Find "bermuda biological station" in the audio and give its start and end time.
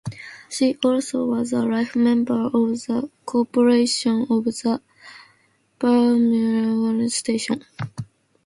5.77-7.63